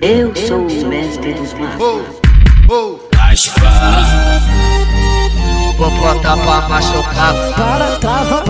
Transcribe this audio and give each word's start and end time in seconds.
Eu 0.00 0.32
sou 0.36 0.68
o 0.68 0.86
mestre 0.86 1.34
dos 1.34 1.52
magos. 1.54 2.20
Vou 5.76 5.90
botar 5.90 6.36
pra 6.36 6.68
machucar. 6.68 7.34
Para, 7.56 7.96
trava. 7.96 8.41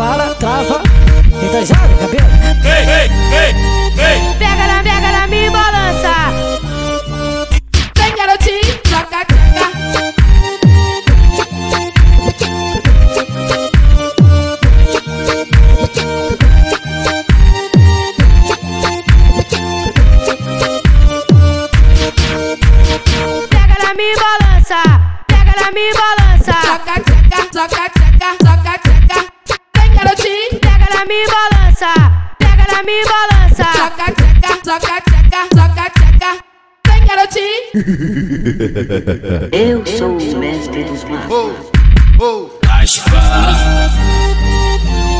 Joga, 34.72 35.02
joga, 35.10 35.48
joga, 35.54 35.74
joga, 35.74 35.92
joga. 36.18 36.32
Vem 36.86 37.04
garotinho. 37.06 37.62
Eu 39.52 39.84
sou 39.86 40.16
o 40.16 40.38
mestre 40.38 40.84
dos 40.84 41.04
magos. 41.04 41.70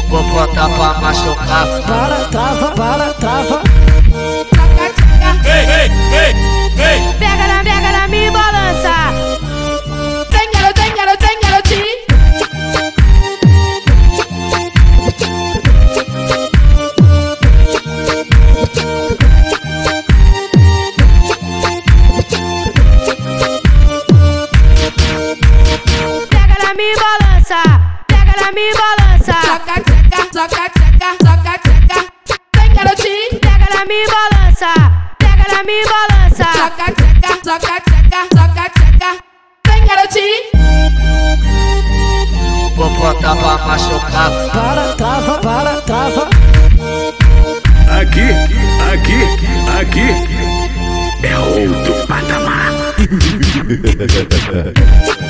Vou 0.08 0.22
botar 0.24 0.68
pra 0.68 1.00
machucar. 1.00 1.66
Para, 1.86 2.28
trava, 2.28 2.72
para, 2.72 3.14
trava. 3.14 3.71
Joga, 37.22 37.38
joga, 37.44 37.78
joga, 38.10 38.26
joga, 38.34 38.64
joga. 38.98 39.10
Vem 39.68 39.86
garotinho. 39.86 40.42
Vou 42.74 42.90
botar 42.90 43.36
pra 43.36 43.58
machucar. 43.58 44.30
Para, 44.52 44.94
trava, 44.94 45.38
para, 45.38 45.80
trava. 45.82 46.28
Aqui, 48.00 48.28
aqui, 48.92 49.20
aqui 49.78 50.08
é 51.24 51.38
outro 51.38 51.94
patamar. 52.08 52.72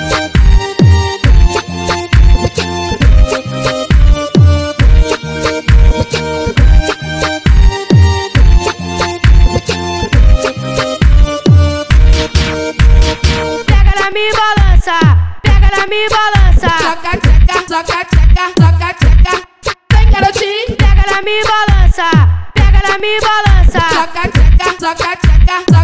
Soca, 24.94 25.16
chaca, 25.16 25.64
soca. 25.70 25.81